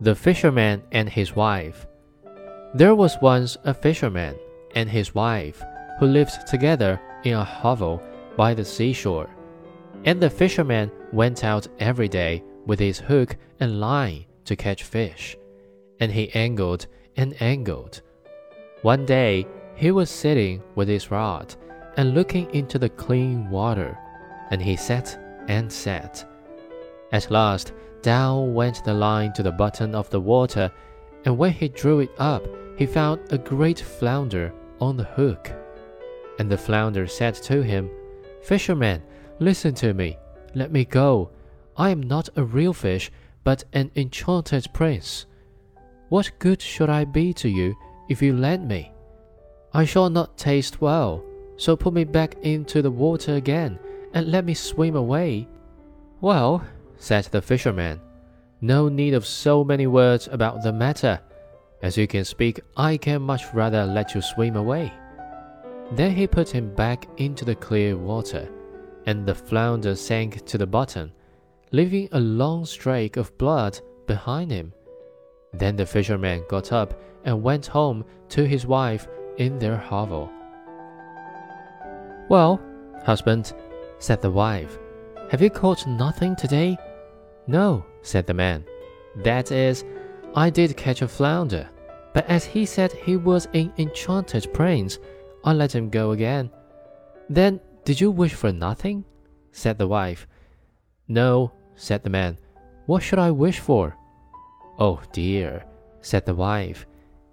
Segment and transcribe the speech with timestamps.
[0.00, 1.86] The Fisherman and His Wife.
[2.74, 4.36] There was once a fisherman
[4.74, 5.62] and his wife
[5.98, 8.02] who lived together in a hovel
[8.36, 9.30] by the seashore.
[10.04, 15.36] And the fisherman went out every day with his hook and line to catch fish,
[15.98, 16.86] and he angled
[17.16, 18.02] and angled.
[18.82, 21.54] One day he was sitting with his rod
[21.96, 23.98] and looking into the clean water,
[24.50, 26.24] and he sat and sat.
[27.12, 30.70] At last, down went the line to the bottom of the water,
[31.24, 35.50] and when he drew it up, he found a great flounder on the hook.
[36.38, 37.90] And the flounder said to him,
[38.42, 39.02] Fisherman,
[39.38, 40.18] listen to me.
[40.54, 41.30] Let me go.
[41.76, 43.10] I am not a real fish,
[43.44, 45.26] but an enchanted prince.
[46.08, 47.74] What good should I be to you
[48.08, 48.92] if you let me?
[49.74, 51.24] I shall not taste well,
[51.56, 53.78] so put me back into the water again
[54.14, 55.48] and let me swim away.
[56.20, 56.64] Well,
[56.96, 58.00] said the fisherman,
[58.60, 61.20] no need of so many words about the matter.
[61.82, 64.92] As you can speak, I can much rather let you swim away.
[65.92, 68.48] Then he put him back into the clear water,
[69.06, 71.12] and the flounder sank to the bottom,
[71.72, 74.72] leaving a long streak of blood behind him.
[75.58, 80.30] Then the fisherman got up and went home to his wife in their hovel.
[82.28, 82.60] Well,
[83.04, 83.52] husband,
[83.98, 84.78] said the wife,
[85.30, 86.76] have you caught nothing today?
[87.46, 88.64] No, said the man.
[89.16, 89.84] That is,
[90.34, 91.68] I did catch a flounder,
[92.12, 94.98] but as he said he was an enchanted prince,
[95.44, 96.50] I let him go again.
[97.28, 99.04] Then did you wish for nothing?
[99.52, 100.26] said the wife.
[101.08, 102.38] No, said the man.
[102.86, 103.96] What should I wish for?
[104.78, 105.64] Oh dear,
[106.02, 106.86] said the wife,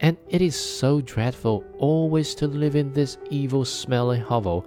[0.00, 4.66] and it is so dreadful always to live in this evil smelling hovel.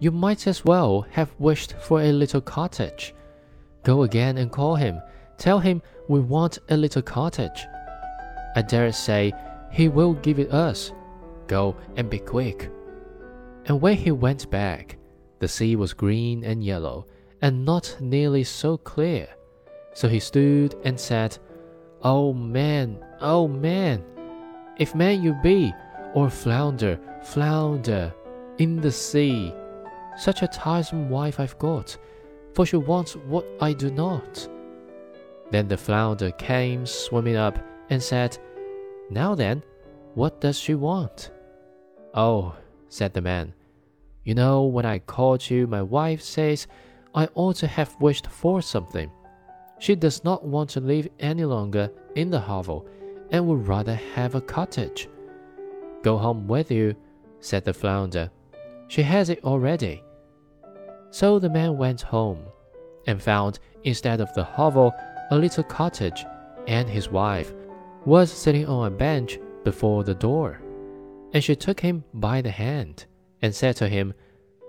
[0.00, 3.14] You might as well have wished for a little cottage.
[3.84, 5.00] Go again and call him.
[5.38, 7.66] Tell him we want a little cottage.
[8.56, 9.32] I dare say
[9.70, 10.92] he will give it us.
[11.46, 12.70] Go and be quick.
[13.66, 14.96] And when he went back,
[15.38, 17.06] the sea was green and yellow,
[17.40, 19.28] and not nearly so clear.
[19.94, 21.38] So he stood and said,
[22.02, 24.02] Oh man, oh man,
[24.78, 25.74] if man you be,
[26.14, 28.14] or flounder, flounder,
[28.58, 29.54] in the sea,
[30.16, 31.96] such a tiresome wife I've got,
[32.54, 34.48] for she wants what I do not.
[35.50, 37.58] Then the flounder came swimming up
[37.90, 38.38] and said,
[39.10, 39.62] Now then,
[40.14, 41.30] what does she want?
[42.14, 42.54] Oh,
[42.88, 43.52] said the man,
[44.24, 46.66] you know, when I called you, my wife says
[47.14, 49.10] I ought to have wished for something.
[49.80, 52.86] She does not want to live any longer in the hovel
[53.30, 55.08] and would rather have a cottage.
[56.02, 56.94] Go home with you,
[57.40, 58.30] said the flounder.
[58.88, 60.02] She has it already.
[61.10, 62.42] So the man went home
[63.06, 64.92] and found, instead of the hovel,
[65.30, 66.26] a little cottage,
[66.66, 67.54] and his wife
[68.04, 70.60] was sitting on a bench before the door.
[71.32, 73.06] And she took him by the hand
[73.40, 74.12] and said to him,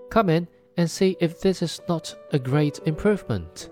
[0.08, 0.48] Come in
[0.78, 3.68] and see if this is not a great improvement.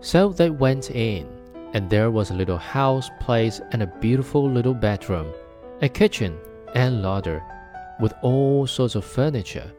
[0.00, 1.26] So they went in,
[1.74, 5.32] and there was a little house place and a beautiful little bedroom,
[5.82, 6.38] a kitchen
[6.74, 7.42] and larder,
[8.00, 9.72] with all sorts of furniture,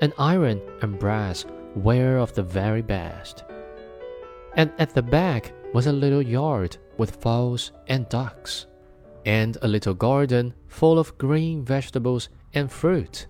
[0.00, 3.44] and iron and brass ware of the very best
[4.58, 8.66] and at the back was a little yard with fowls and ducks,
[9.24, 13.26] and a little garden full of green vegetables and fruit.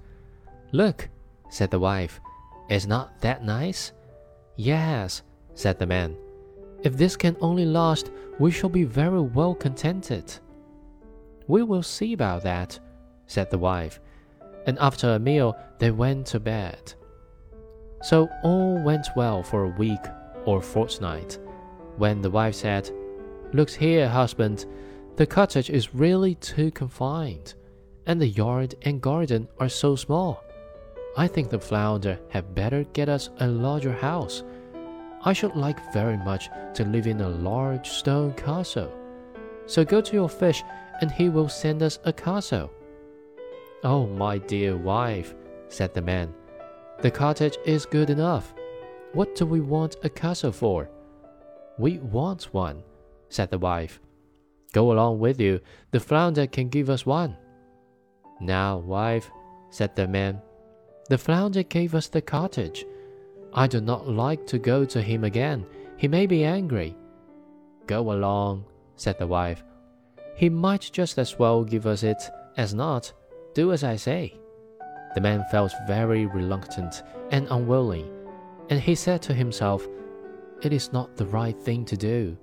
[0.72, 1.08] Look,
[1.50, 2.18] said the wife,
[2.70, 3.92] is not that nice?
[4.56, 5.22] Yes,
[5.54, 6.16] said the man.
[6.82, 10.32] If this can only last, we shall be very well contented.
[11.46, 12.78] We will see about that,
[13.26, 14.00] said the wife,
[14.66, 16.94] and after a meal they went to bed.
[18.02, 20.00] So all went well for a week
[20.44, 21.38] or fortnight,
[21.96, 22.90] when the wife said,
[23.52, 24.66] Look here, husband,
[25.16, 27.54] the cottage is really too confined,
[28.06, 30.44] and the yard and garden are so small.
[31.16, 34.44] I think the flounder had better get us a larger house.
[35.24, 38.92] I should like very much to live in a large stone castle.
[39.66, 40.62] So go to your fish,
[41.00, 42.70] and he will send us a castle.
[43.84, 45.34] Oh, my dear wife,
[45.68, 46.34] said the man,
[47.00, 48.54] the cottage is good enough.
[49.12, 50.90] What do we want a castle for?
[51.78, 52.82] We want one,
[53.28, 54.00] said the wife.
[54.72, 55.60] Go along with you,
[55.92, 57.36] the flounder can give us one.
[58.40, 59.30] Now, wife,
[59.70, 60.40] said the man,
[61.08, 62.84] the flounder gave us the cottage.
[63.52, 65.66] I do not like to go to him again.
[65.96, 66.96] He may be angry.
[67.86, 68.64] Go along,
[68.96, 69.62] said the wife.
[70.36, 72.22] he might just as well give us it
[72.56, 73.12] as not.
[73.54, 74.38] Do as I say.
[75.14, 78.08] The man felt very reluctant and unwilling,
[78.70, 79.88] and he said to himself,
[80.62, 82.36] It is not the right thing to do.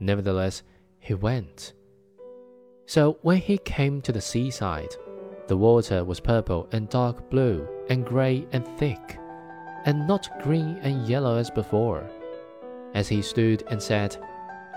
[0.00, 0.62] Nevertheless,
[0.98, 1.74] he went.
[2.86, 4.94] So when he came to the seaside,
[5.46, 9.17] the water was purple and dark blue and grey and thick,
[9.88, 12.06] and not green and yellow as before.
[12.92, 14.18] As he stood and said,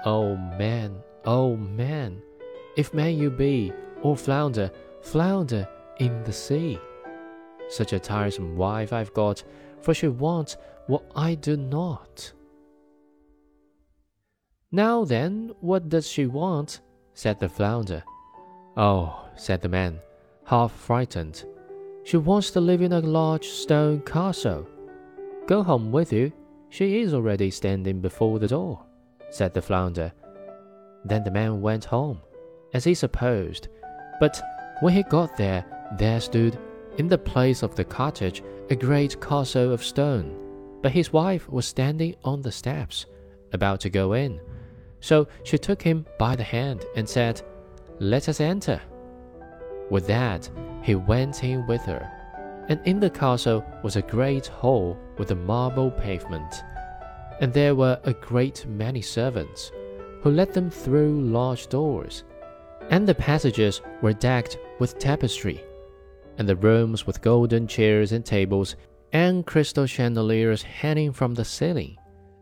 [0.05, 2.21] Oh man, oh man,
[2.77, 3.73] if man you be,
[4.03, 4.71] or flounder,
[5.01, 5.67] flounder
[5.99, 6.79] in the sea.
[7.67, 9.43] Such a tiresome wife I've got,
[9.81, 10.55] for she wants
[10.87, 12.31] what I do not.
[14.71, 16.79] Now then, what does she want?
[17.13, 18.01] said the flounder.
[18.77, 19.99] Oh, said the man,
[20.45, 21.43] half frightened.
[22.05, 24.65] She wants to live in a large stone castle.
[25.51, 26.31] Go home with you.
[26.69, 28.85] She is already standing before the door,
[29.31, 30.13] said the flounder.
[31.03, 32.21] Then the man went home,
[32.73, 33.67] as he supposed.
[34.21, 34.41] But
[34.79, 35.65] when he got there,
[35.97, 36.57] there stood,
[36.97, 40.37] in the place of the cottage, a great castle of stone.
[40.81, 43.05] But his wife was standing on the steps,
[43.51, 44.39] about to go in.
[45.01, 47.41] So she took him by the hand and said,
[47.99, 48.79] Let us enter.
[49.89, 50.49] With that,
[50.81, 52.09] he went in with her,
[52.69, 56.63] and in the castle was a great hall with a marble pavement,
[57.41, 59.71] and there were a great many servants,
[60.23, 62.23] who led them through large doors,
[62.89, 65.63] and the passages were decked with tapestry,
[66.39, 68.75] and the rooms with golden chairs and tables,
[69.13, 71.95] and crystal chandeliers hanging from the ceiling,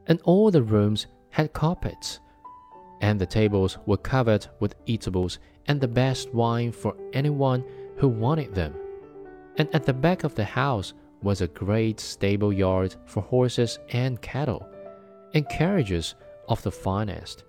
[0.07, 2.21] and all the rooms had carpets
[3.01, 7.63] and the tables were covered with eatables and the best wine for anyone
[7.97, 8.73] who wanted them.
[9.57, 14.21] And at the back of the house was a great stable yard for horses and
[14.21, 14.67] cattle,
[15.33, 16.15] and carriages
[16.47, 17.43] of the finest.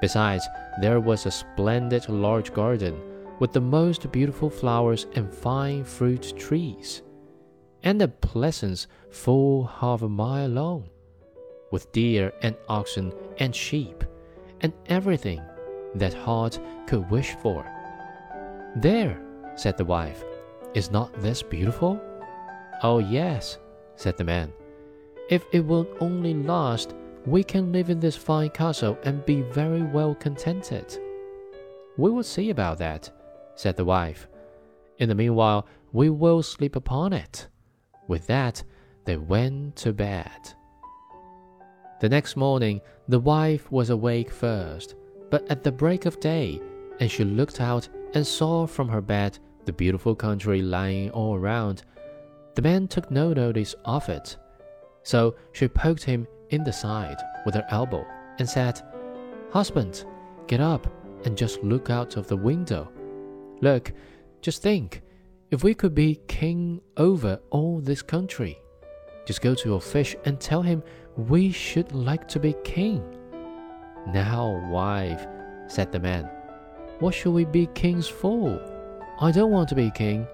[0.00, 0.46] Besides,
[0.80, 3.00] there was a splendid large garden
[3.40, 7.02] with the most beautiful flowers and fine fruit trees,
[7.82, 10.88] and a pleasance full half a mile long,
[11.70, 14.04] with deer and oxen and sheep
[14.60, 15.40] and everything
[15.94, 17.64] that heart could wish for.
[18.76, 19.20] There,
[19.56, 20.24] said the wife,
[20.74, 22.00] is not this beautiful?
[22.82, 23.58] Oh, yes,
[23.96, 24.52] said the man.
[25.28, 26.94] If it will only last,
[27.26, 30.98] we can live in this fine castle and be very well contented.
[31.96, 33.10] We will see about that,
[33.56, 34.28] said the wife.
[34.98, 37.48] In the meanwhile, we will sleep upon it.
[38.06, 38.62] With that,
[39.04, 40.54] they went to bed.
[42.00, 44.94] The next morning, the wife was awake first,
[45.30, 46.60] but at the break of day,
[47.00, 51.82] and she looked out and saw from her bed the beautiful country lying all around.
[52.58, 54.36] The man took no notice of it.
[55.04, 58.04] So she poked him in the side with her elbow
[58.40, 58.82] and said,
[59.52, 60.04] Husband,
[60.48, 60.92] get up
[61.24, 62.90] and just look out of the window.
[63.60, 63.92] Look,
[64.40, 65.02] just think,
[65.52, 68.58] if we could be king over all this country.
[69.24, 70.82] Just go to your fish and tell him
[71.16, 73.04] we should like to be king.
[74.08, 75.28] Now, wife,
[75.68, 76.28] said the man,
[76.98, 78.60] what should we be kings for?
[79.20, 80.26] I don't want to be king.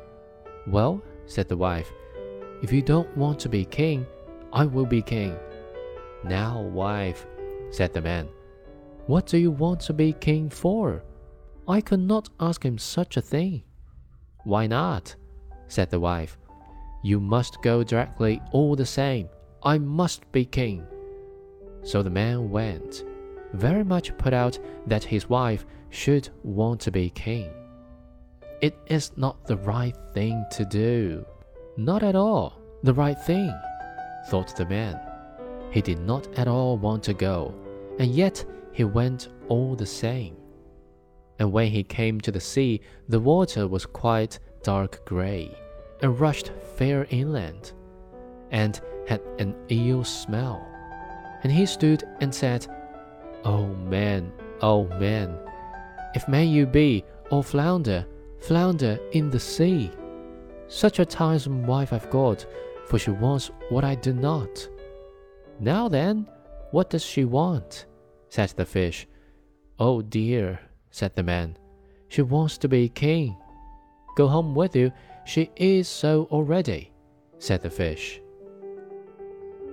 [0.66, 1.92] Well, said the wife,
[2.62, 4.06] if you don't want to be king,
[4.52, 5.36] I will be king.
[6.24, 7.26] Now, wife,
[7.70, 8.28] said the man,
[9.06, 11.02] what do you want to be king for?
[11.68, 13.62] I could not ask him such a thing.
[14.44, 15.14] Why not?
[15.68, 16.38] said the wife.
[17.02, 19.28] You must go directly all the same.
[19.62, 20.86] I must be king.
[21.82, 23.04] So the man went,
[23.52, 27.50] very much put out that his wife should want to be king.
[28.62, 31.26] It is not the right thing to do.
[31.76, 33.52] Not at all the right thing,
[34.28, 35.00] thought the man.
[35.70, 37.52] He did not at all want to go,
[37.98, 40.36] and yet he went all the same.
[41.40, 45.50] And when he came to the sea, the water was quite dark grey,
[46.00, 47.72] and rushed fair inland
[48.52, 50.64] and had an ill smell.
[51.42, 52.68] And he stood and said,
[53.44, 55.36] Oh man, oh man,
[56.14, 58.06] if man you be, or flounder,
[58.38, 59.90] flounder in the sea.
[60.74, 62.44] Such a tiresome wife I've got,
[62.86, 64.68] for she wants what I do not.
[65.60, 66.26] Now then,
[66.72, 67.86] what does she want?
[68.28, 69.06] said the fish.
[69.78, 70.58] Oh dear,
[70.90, 71.56] said the man,
[72.08, 73.36] she wants to be king.
[74.16, 74.90] Go home with you,
[75.24, 76.90] she is so already,
[77.38, 78.20] said the fish.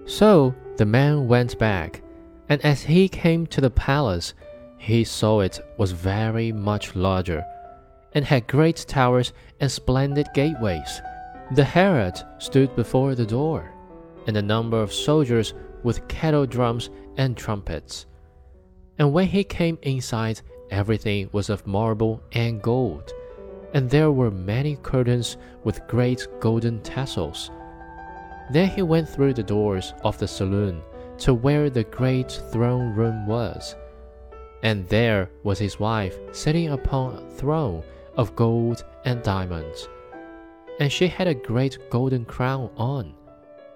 [0.06, 2.04] So the man went back,
[2.48, 4.36] and as he came to the palace,
[4.78, 7.44] he saw it was very much larger,
[8.14, 11.02] and had great towers and splendid gateways.
[11.52, 13.74] The herald stood before the door,
[14.28, 15.54] and a number of soldiers
[15.84, 18.06] with kettle drums and trumpets.
[19.00, 20.42] And when he came inside
[20.72, 23.12] Everything was of marble and gold,
[23.74, 27.52] and there were many curtains with great golden tassels.
[28.52, 30.82] Then he went through the doors of the saloon
[31.20, 33.76] to where the great throne room was.
[34.64, 37.84] And there was his wife sitting upon a throne
[38.18, 39.90] of gold and diamonds.
[40.80, 43.14] And she had a great golden crown on,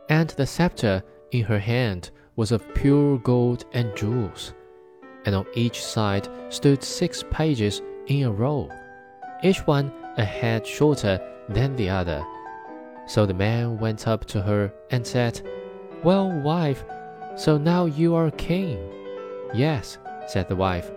[0.10, 4.54] and the scepter in her hand was of pure gold and jewels.
[5.25, 8.70] And on each side stood six pages in a row,
[9.44, 12.24] each one a head shorter than the other.
[13.08, 15.42] So the man went up to her and said,
[16.04, 16.84] Well, wife,
[17.36, 18.80] so now you are king.
[19.54, 20.92] Yes, said the wife,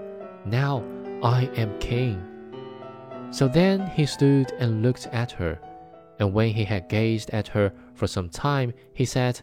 [0.44, 0.82] now
[1.22, 2.37] I am king.
[3.30, 5.58] So then he stood and looked at her,
[6.18, 9.40] and when he had gazed at her for some time, he said,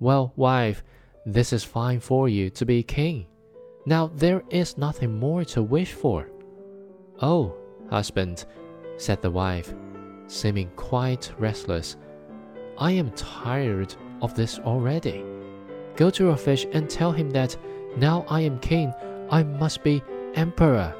[0.00, 0.82] Well, wife,
[1.24, 3.26] this is fine for you to be king.
[3.86, 6.28] Now there is nothing more to wish for.
[7.20, 7.54] Oh,
[7.90, 8.44] husband,
[8.96, 9.72] said the wife,
[10.26, 11.96] seeming quite restless,
[12.78, 15.24] I am tired of this already.
[15.96, 17.56] Go to your fish and tell him that
[17.96, 18.92] now I am king,
[19.30, 20.02] I must be
[20.34, 20.94] emperor.